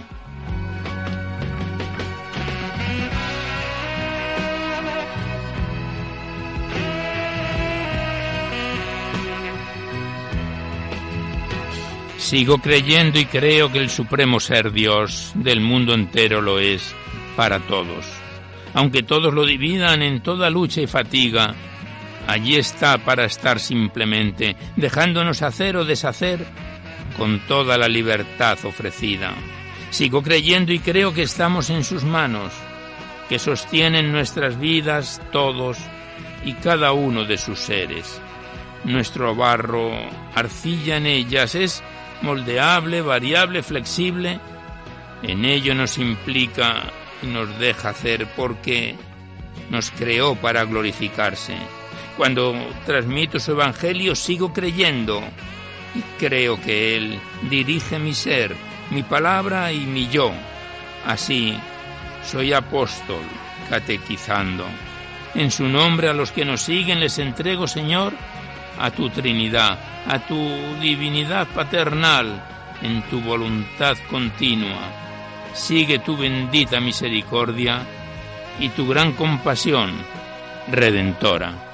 [12.19, 16.95] Sigo creyendo y creo que el supremo ser Dios del mundo entero lo es
[17.35, 18.20] para todos
[18.75, 21.55] aunque todos lo dividan en toda lucha y fatiga,
[22.27, 26.47] allí está para estar simplemente, dejándonos hacer o deshacer
[27.17, 29.35] con toda la libertad ofrecida.
[29.91, 32.53] Sigo creyendo y creo que estamos en sus manos,
[33.29, 35.79] que sostienen nuestras vidas todos
[36.45, 38.21] y cada uno de sus seres.
[38.85, 39.93] Nuestro barro,
[40.35, 41.83] arcilla en ellas, es
[42.23, 44.41] moldeable, variable, flexible.
[45.23, 46.85] En ello nos implica
[47.23, 48.97] nos deja hacer porque
[49.71, 51.55] nos creó para glorificarse.
[52.17, 52.55] Cuando
[52.85, 55.23] transmito su evangelio sigo creyendo
[55.95, 57.19] y creo que Él
[57.49, 58.55] dirige mi ser,
[58.91, 60.33] mi palabra y mi yo.
[61.07, 61.57] Así
[62.25, 63.23] soy apóstol
[63.69, 64.67] catequizando.
[65.35, 68.13] En su nombre a los que nos siguen les entrego, Señor,
[68.79, 70.37] a tu Trinidad, a tu
[70.81, 72.43] divinidad paternal,
[72.83, 75.00] en tu voluntad continua
[75.55, 77.83] sigue tu bendita misericordia
[78.59, 79.93] y tu gran compasión
[80.71, 81.70] redentora.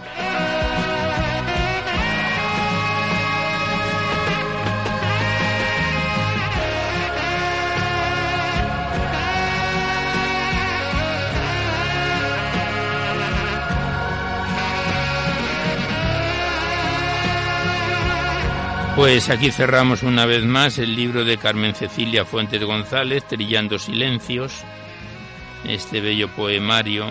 [18.96, 24.64] Pues aquí cerramos una vez más el libro de Carmen Cecilia Fuentes González, Trillando Silencios,
[25.64, 27.04] este bello poemario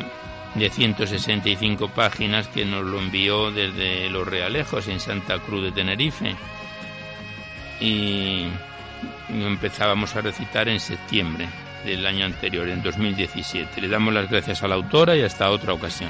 [0.56, 6.36] de 165 páginas que nos lo envió desde Los Realejos en Santa Cruz de Tenerife.
[7.80, 8.48] Y
[9.30, 11.48] empezábamos a recitar en septiembre
[11.86, 13.80] del año anterior, en 2017.
[13.80, 16.10] Le damos las gracias a la autora y hasta otra ocasión.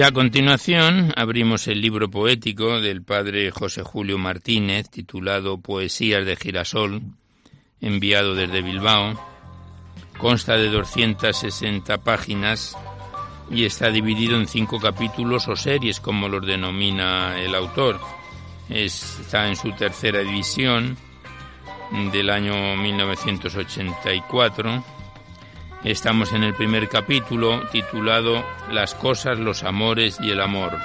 [0.00, 6.36] Y a continuación abrimos el libro poético del padre José Julio Martínez, titulado Poesías de
[6.36, 7.02] Girasol,
[7.82, 9.20] enviado desde Bilbao.
[10.16, 12.78] Consta de 260 páginas
[13.50, 18.00] y está dividido en cinco capítulos o series, como los denomina el autor.
[18.70, 20.96] Está en su tercera edición
[22.10, 24.82] del año 1984
[25.84, 30.76] Estamos en el primer capítulo titulado Las cosas, los amores y el amor.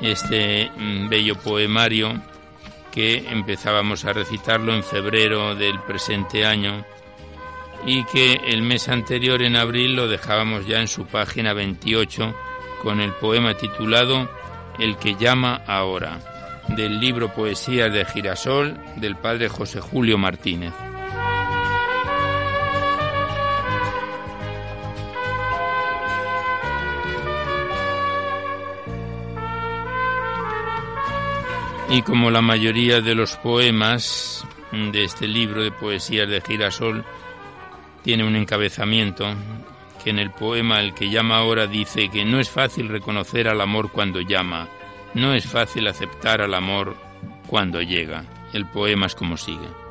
[0.00, 2.14] Este mm, bello poemario
[2.92, 6.84] que empezábamos a recitarlo en febrero del presente año
[7.84, 12.32] y que el mes anterior, en abril, lo dejábamos ya en su página 28
[12.82, 14.30] con el poema titulado
[14.78, 16.20] El que llama ahora,
[16.68, 20.72] del libro Poesías de Girasol del padre José Julio Martínez.
[31.88, 37.04] Y como la mayoría de los poemas de este libro de poesías de Girasol
[38.02, 39.26] tiene un encabezamiento
[40.02, 43.60] que en el poema el que llama ahora dice que no es fácil reconocer al
[43.60, 44.68] amor cuando llama,
[45.14, 46.96] no es fácil aceptar al amor
[47.46, 48.24] cuando llega.
[48.52, 49.85] El poema es como sigue.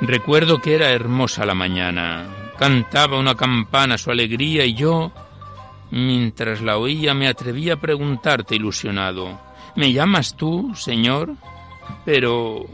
[0.00, 2.26] Recuerdo que era hermosa la mañana.
[2.58, 5.12] Cantaba una campana su alegría y yo,
[5.90, 9.38] mientras la oía, me atreví a preguntarte ilusionado,
[9.76, 11.34] ¿me llamas tú, Señor?
[12.06, 12.64] Pero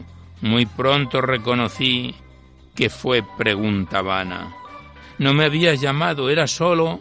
[0.40, 2.14] muy pronto reconocí
[2.76, 4.54] que fue pregunta vana.
[5.18, 7.00] No me habías llamado, era solo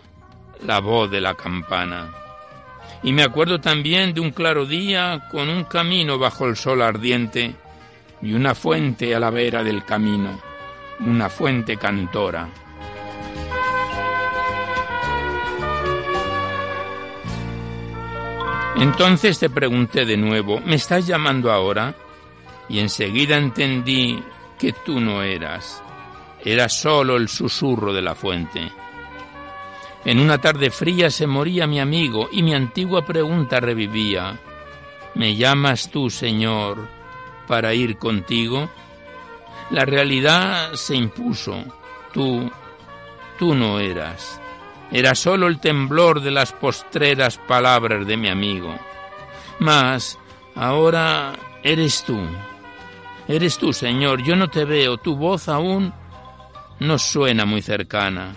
[0.65, 2.11] la voz de la campana.
[3.03, 7.55] Y me acuerdo también de un claro día con un camino bajo el sol ardiente
[8.25, 10.39] y una fuente a la vera del camino,
[11.01, 12.49] una fuente cantora.
[18.77, 21.93] Entonces te pregunté de nuevo, ¿me estás llamando ahora?
[22.67, 24.19] Y enseguida entendí
[24.57, 25.83] que tú no eras,
[26.43, 28.71] era solo el susurro de la fuente.
[30.03, 34.39] En una tarde fría se moría mi amigo y mi antigua pregunta revivía.
[35.13, 36.94] ¿Me llamas tú, Señor,
[37.47, 38.69] para ir contigo?
[39.69, 41.63] La realidad se impuso.
[42.13, 42.51] Tú,
[43.39, 44.39] tú no eras.
[44.91, 48.75] Era solo el temblor de las postreras palabras de mi amigo.
[49.59, 50.19] Mas
[50.55, 51.33] ahora
[51.63, 52.19] eres tú.
[53.27, 54.23] Eres tú, Señor.
[54.23, 54.97] Yo no te veo.
[54.97, 55.91] Tu voz aún
[56.79, 58.35] no suena muy cercana.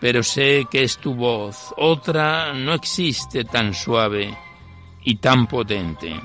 [0.00, 1.72] Pero sé que es tu voz.
[1.78, 4.36] Otra no existe tan suave
[5.02, 6.20] y tan potente.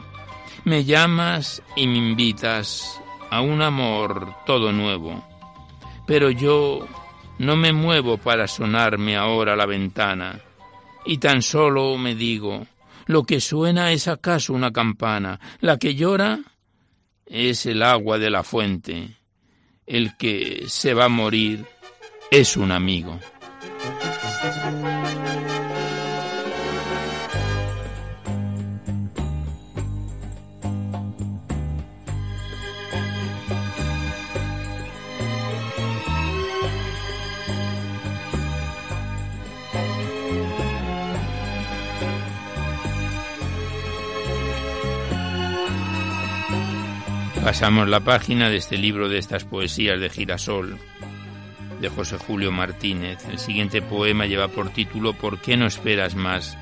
[0.64, 5.24] Me llamas y me invitas a un amor todo nuevo.
[6.06, 6.88] Pero yo
[7.40, 10.40] no me muevo para sonarme ahora la ventana.
[11.06, 12.68] Y tan solo me digo,
[13.08, 16.40] lo que suena es acaso una campana, la que llora
[17.26, 19.18] es el agua de la fuente,
[19.88, 21.66] el que se va a morir
[22.30, 23.20] es un amigo.
[47.44, 50.78] Pasamos la página de este libro de estas poesías de Girasol,
[51.80, 53.26] de José Julio Martínez.
[53.28, 56.56] El siguiente poema lleva por título ¿Por qué no esperas más?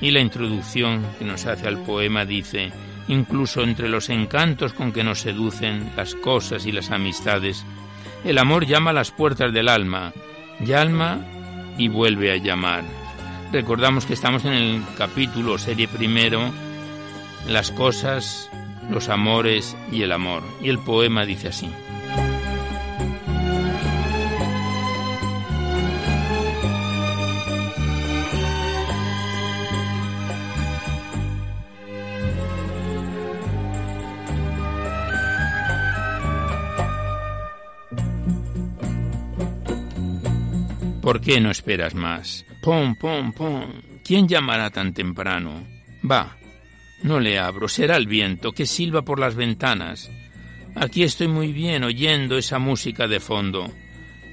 [0.00, 2.70] Y la introducción que nos hace al poema dice,
[3.08, 7.66] incluso entre los encantos con que nos seducen las cosas y las amistades,
[8.24, 10.12] el amor llama a las puertas del alma,
[10.60, 11.26] llama
[11.76, 12.84] y vuelve a llamar.
[13.52, 16.52] Recordamos que estamos en el capítulo, serie primero,
[17.48, 18.48] las cosas
[18.90, 20.42] los amores y el amor.
[20.60, 21.70] Y el poema dice así.
[41.04, 42.46] ¿Por qué no esperas más?
[42.62, 43.82] Pom, pom, pom.
[44.02, 45.62] ¿Quién llamará tan temprano?
[46.10, 46.38] Va,
[47.02, 50.10] no le abro, será el viento que silba por las ventanas.
[50.74, 53.70] Aquí estoy muy bien oyendo esa música de fondo,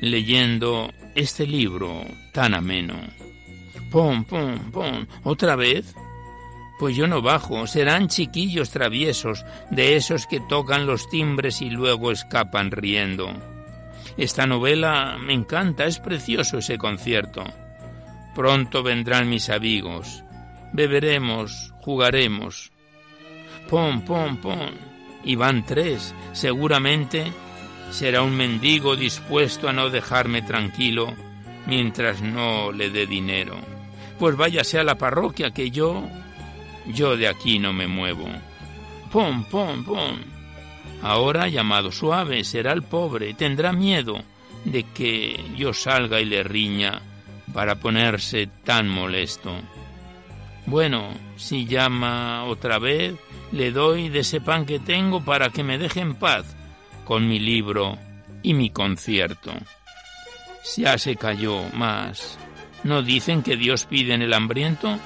[0.01, 2.95] leyendo este libro tan ameno.
[3.91, 5.93] Pom, pom, pom, ¿otra vez?
[6.79, 12.11] Pues yo no bajo, serán chiquillos traviesos, de esos que tocan los timbres y luego
[12.11, 13.31] escapan riendo.
[14.17, 17.43] Esta novela me encanta, es precioso ese concierto.
[18.33, 20.23] Pronto vendrán mis amigos,
[20.73, 22.71] beberemos, jugaremos.
[23.69, 24.71] Pon, pon, pon.
[25.23, 26.15] Y van tres.
[26.33, 27.31] Seguramente
[27.91, 31.13] será un mendigo dispuesto a no dejarme tranquilo
[31.67, 33.57] mientras no le dé dinero.
[34.17, 36.03] Pues váyase a la parroquia que yo,
[36.87, 38.27] yo de aquí no me muevo.
[39.11, 40.23] Pon, pon, pon.
[41.01, 44.21] Ahora llamado suave será el pobre, tendrá miedo
[44.65, 47.01] de que yo salga y le riña
[47.53, 49.51] para ponerse tan molesto.
[50.65, 53.15] Bueno, si llama otra vez,
[53.51, 56.55] le doy de ese pan que tengo para que me deje en paz
[57.05, 57.97] con mi libro
[58.43, 59.51] y mi concierto.
[60.77, 62.37] Ya se cayó más.
[62.83, 64.97] ¿No dicen que Dios pide en el hambriento?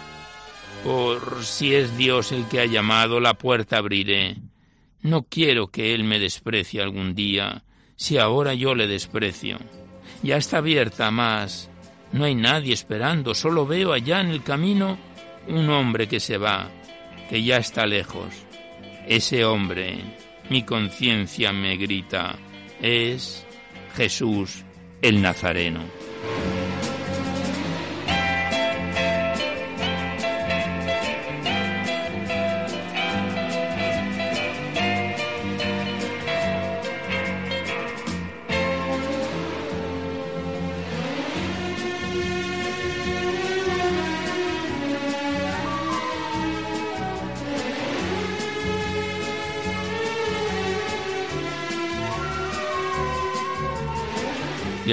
[0.84, 4.38] Por si es Dios el que ha llamado, la puerta abriré.
[5.02, 7.64] No quiero que Él me desprecie algún día,
[7.96, 9.58] si ahora yo le desprecio.
[10.22, 11.70] Ya está abierta más.
[12.12, 14.98] No hay nadie esperando, solo veo allá en el camino
[15.48, 16.70] un hombre que se va,
[17.30, 18.34] que ya está lejos.
[19.08, 19.98] Ese hombre,
[20.50, 22.36] mi conciencia me grita,
[22.82, 23.46] es
[23.96, 24.64] Jesús
[25.02, 25.82] el Nazareno.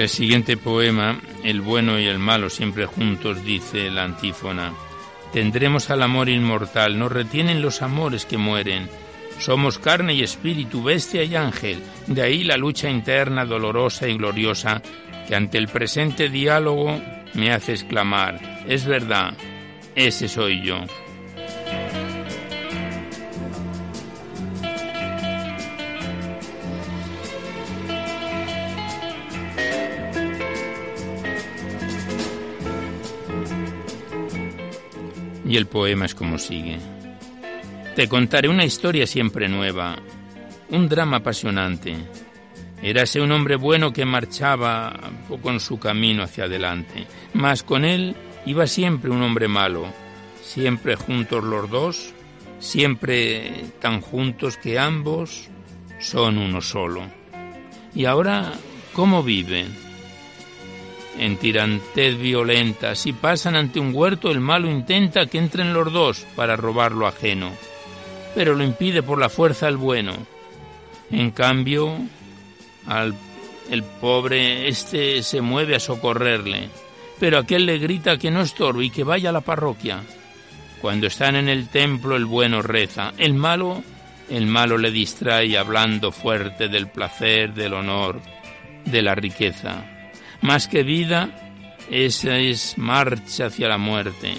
[0.03, 4.73] El siguiente poema, El bueno y el malo siempre juntos, dice la antífona.
[5.31, 8.89] Tendremos al amor inmortal, nos retienen los amores que mueren.
[9.39, 11.81] Somos carne y espíritu, bestia y ángel.
[12.07, 14.81] De ahí la lucha interna, dolorosa y gloriosa,
[15.27, 17.01] que ante el presente diálogo
[17.33, 19.33] me hace exclamar, es verdad,
[19.95, 20.81] ese soy yo.
[35.53, 36.79] Y el poema es como sigue.
[37.95, 39.95] Te contaré una historia siempre nueva,
[40.69, 41.95] un drama apasionante.
[42.81, 44.99] Érase un hombre bueno que marchaba
[45.43, 48.15] con su camino hacia adelante, mas con él
[48.47, 49.85] iba siempre un hombre malo,
[50.41, 52.15] siempre juntos los dos,
[52.57, 55.49] siempre tan juntos que ambos
[55.99, 57.03] son uno solo.
[57.93, 58.53] Y ahora,
[58.93, 59.82] ¿cómo viven?
[61.17, 62.95] En tirantez violenta.
[62.95, 67.07] Si pasan ante un huerto, el malo intenta que entren los dos para robar lo
[67.07, 67.51] ajeno,
[68.35, 70.13] pero lo impide por la fuerza el bueno.
[71.11, 71.97] En cambio,
[72.87, 73.13] al
[73.69, 76.69] el pobre este se mueve a socorrerle,
[77.19, 80.01] pero aquel le grita que no estorbe y que vaya a la parroquia.
[80.81, 83.83] Cuando están en el templo el bueno reza, el malo,
[84.29, 88.19] el malo le distrae hablando fuerte del placer, del honor,
[88.83, 89.92] de la riqueza.
[90.43, 91.29] Más que vida,
[91.89, 94.33] esa es marcha hacia la muerte.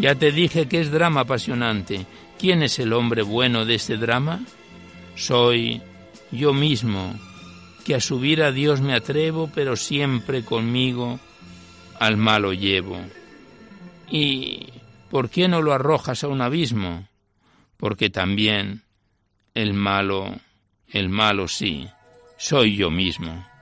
[0.00, 2.06] Ya te dije que es drama apasionante.
[2.40, 4.40] ¿Quién es el hombre bueno de este drama?
[5.14, 5.80] Soy
[6.32, 7.14] yo mismo,
[7.84, 11.20] que a subir a Dios me atrevo, pero siempre conmigo
[12.00, 12.98] al malo llevo.
[14.10, 14.66] ¿Y
[15.08, 17.06] por qué no lo arrojas a un abismo?
[17.76, 18.82] Porque también
[19.54, 20.34] el malo,
[20.88, 21.86] el malo sí,
[22.38, 23.53] soy yo mismo.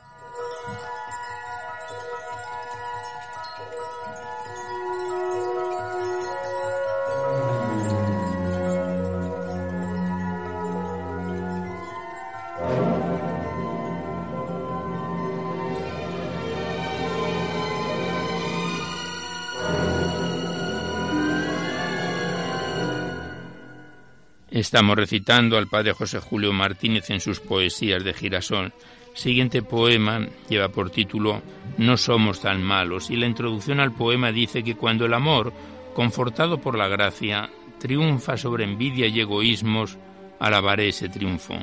[24.62, 28.72] Estamos recitando al padre José Julio Martínez en sus poesías de girasol.
[29.12, 31.42] Siguiente poema lleva por título
[31.78, 35.52] No somos tan malos y la introducción al poema dice que cuando el amor,
[35.96, 37.50] confortado por la gracia,
[37.80, 39.98] triunfa sobre envidia y egoísmos,
[40.38, 41.56] alabaré ese triunfo.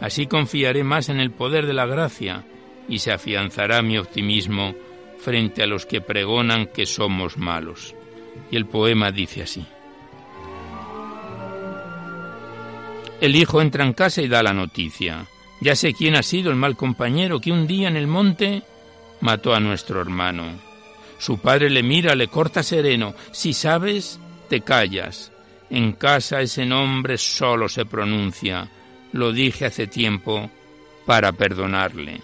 [0.00, 2.44] Así confiaré más en el poder de la gracia
[2.88, 4.72] y se afianzará mi optimismo
[5.18, 7.96] frente a los que pregonan que somos malos.
[8.52, 9.66] Y el poema dice así.
[13.20, 15.26] El hijo entra en casa y da la noticia.
[15.60, 18.62] Ya sé quién ha sido el mal compañero que un día en el monte
[19.20, 20.44] mató a nuestro hermano.
[21.18, 23.14] Su padre le mira, le corta sereno.
[23.32, 25.32] Si sabes, te callas.
[25.70, 28.68] En casa ese nombre solo se pronuncia.
[29.12, 30.50] Lo dije hace tiempo
[31.06, 32.20] para perdonarle.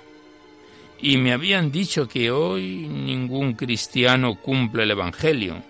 [1.00, 5.62] Y me habían dicho que hoy ningún cristiano cumple el Evangelio.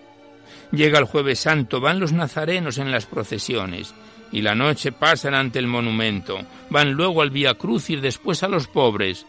[0.73, 3.95] Llega el jueves santo, van los nazarenos en las procesiones
[4.33, 6.39] y la noche pasan ante el monumento,
[6.71, 9.27] van luego al Vía Crucis, después a los pobres,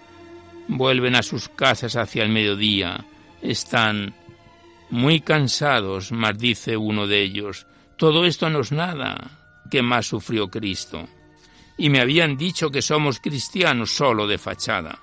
[0.66, 3.04] vuelven a sus casas hacia el mediodía,
[3.42, 4.14] están
[4.88, 7.66] muy cansados, mas dice uno de ellos,
[7.98, 11.06] todo esto no es nada, que más sufrió Cristo.
[11.76, 15.00] Y me habían dicho que somos cristianos solo de fachada.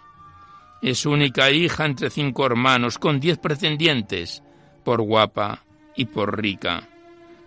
[0.81, 4.41] Es única hija entre cinco hermanos, con diez pretendientes,
[4.83, 5.63] por guapa
[5.95, 6.87] y por rica.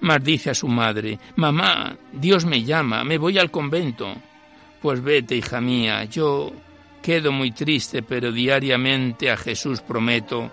[0.00, 4.14] Mas dice a su madre, Mamá, Dios me llama, me voy al convento.
[4.82, 6.52] Pues vete, hija mía, yo
[7.02, 10.50] quedo muy triste, pero diariamente a Jesús prometo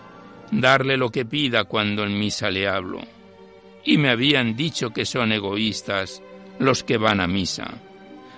[0.51, 2.99] darle lo que pida cuando en misa le hablo.
[3.83, 6.21] Y me habían dicho que son egoístas
[6.59, 7.73] los que van a misa.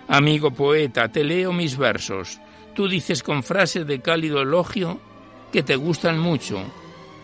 [0.08, 2.40] Amigo poeta, te leo mis versos.
[2.76, 5.00] Tú dices con frases de cálido elogio
[5.52, 6.62] que te gustan mucho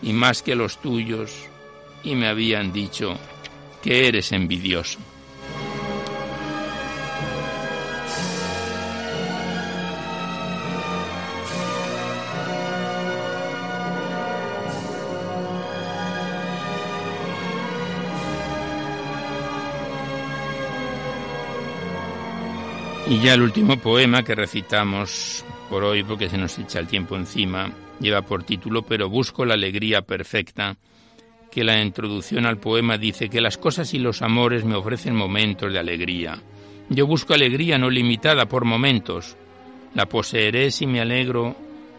[0.02, 1.46] y más que los tuyos.
[2.02, 3.16] Y me habían dicho,
[3.82, 4.98] que eres envidioso.
[23.10, 27.16] Y ya el último poema que recitamos por hoy, porque se nos echa el tiempo
[27.16, 30.76] encima, lleva por título Pero busco la alegría perfecta
[31.50, 35.72] que la introducción al poema dice que las cosas y los amores me ofrecen momentos
[35.72, 36.40] de alegría.
[36.88, 39.36] Yo busco alegría no limitada por momentos.
[39.94, 41.56] La poseeré si me alegro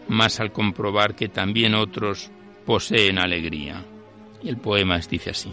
[0.08, 2.30] más al comprobar que también otros
[2.64, 3.84] poseen alegría.
[4.42, 5.50] Y el poema dice así.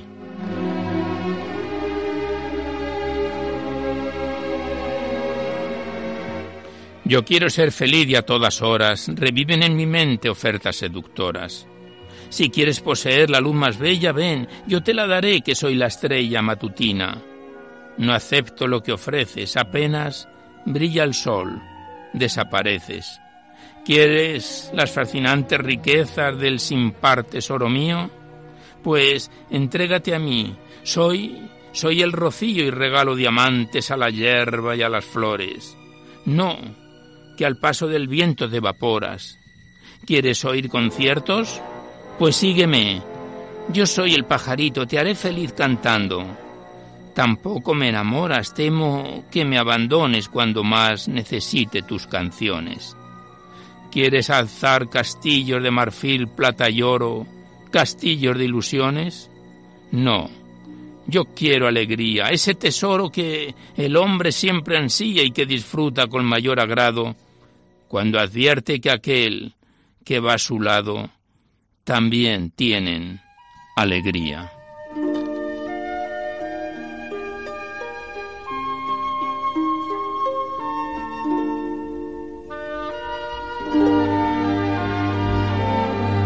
[7.05, 11.68] Yo quiero ser feliz y a todas horas reviven en mi mente ofertas seductoras.
[12.29, 15.87] Si quieres poseer la luz más bella, ven, yo te la daré, que soy la
[15.87, 17.21] estrella matutina.
[17.97, 20.29] No acepto lo que ofreces, apenas
[20.65, 21.61] brilla el sol,
[22.13, 23.19] desapareces.
[23.83, 28.11] ¿Quieres las fascinantes riquezas del sin par tesoro mío?
[28.83, 34.83] Pues entrégate a mí, soy, soy el rocío y regalo diamantes a la hierba y
[34.83, 35.75] a las flores.
[36.25, 36.57] No,
[37.37, 39.39] que al paso del viento te evaporas.
[40.05, 41.61] ¿Quieres oír conciertos?
[42.19, 43.01] Pues sígueme.
[43.69, 46.25] Yo soy el pajarito, te haré feliz cantando.
[47.15, 52.97] Tampoco me enamoras, temo que me abandones cuando más necesite tus canciones.
[53.89, 57.25] ¿Quieres alzar castillos de marfil, plata y oro,
[57.71, 59.31] castillos de ilusiones?
[59.91, 60.29] No,
[61.07, 66.59] yo quiero alegría, ese tesoro que el hombre siempre ansía y que disfruta con mayor
[66.59, 67.15] agrado
[67.87, 69.55] cuando advierte que aquel
[70.03, 71.09] que va a su lado
[71.83, 73.21] también tienen
[73.75, 74.51] alegría.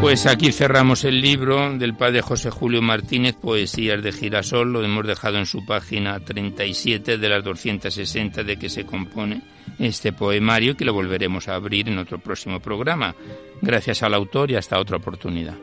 [0.04, 4.74] Pues aquí cerramos el libro del padre José Julio Martínez, Poesías de Girasol.
[4.74, 9.44] Lo hemos dejado en su página 37 de las 260 de que se compone
[9.80, 13.16] este poemario, que lo volveremos a abrir en otro próximo programa.
[13.62, 15.56] Gracias al autor y hasta otra oportunidad.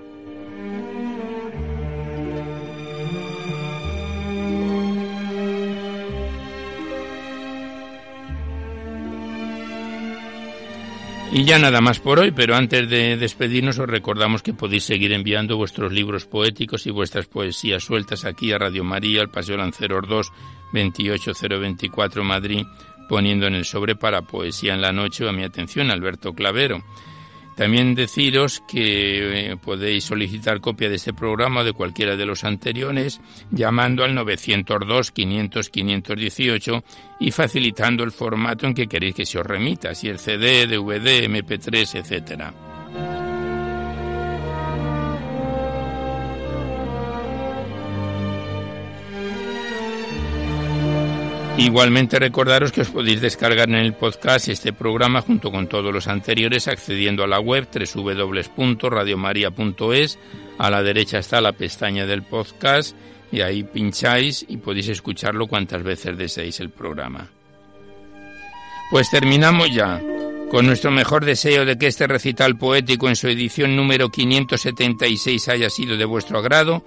[11.32, 15.12] Y ya nada más por hoy, pero antes de despedirnos os recordamos que podéis seguir
[15.12, 20.08] enviando vuestros libros poéticos y vuestras poesías sueltas aquí a Radio María, al Paseo Lanceros
[20.08, 20.32] 2,
[20.72, 22.66] 28024 Madrid,
[23.08, 26.82] poniendo en el sobre para Poesía en la Noche a mi atención Alberto Clavero.
[27.60, 32.42] También deciros que eh, podéis solicitar copia de este programa o de cualquiera de los
[32.44, 36.84] anteriores llamando al 902 500 518
[37.20, 41.28] y facilitando el formato en que queréis que se os remita, si el CD, DVD,
[41.28, 42.69] MP3, etcétera.
[51.60, 56.08] Igualmente recordaros que os podéis descargar en el podcast este programa junto con todos los
[56.08, 60.18] anteriores accediendo a la web www.radiomaria.es.
[60.56, 62.96] A la derecha está la pestaña del podcast
[63.30, 67.28] y ahí pincháis y podéis escucharlo cuantas veces deseéis el programa.
[68.90, 70.00] Pues terminamos ya
[70.50, 75.68] con nuestro mejor deseo de que este recital poético en su edición número 576 haya
[75.68, 76.82] sido de vuestro agrado.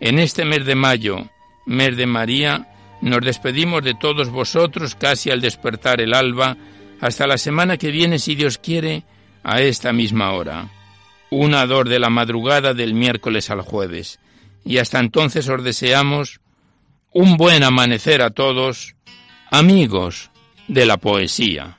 [0.00, 1.30] En este mes de mayo,
[1.64, 6.56] mes de María, nos despedimos de todos vosotros casi al despertar el alba,
[7.00, 9.04] hasta la semana que viene, si Dios quiere,
[9.42, 10.68] a esta misma hora.
[11.30, 14.18] Una dor de la madrugada del miércoles al jueves.
[14.64, 16.40] Y hasta entonces os deseamos
[17.12, 18.94] un buen amanecer a todos,
[19.50, 20.30] amigos
[20.68, 21.78] de la poesía.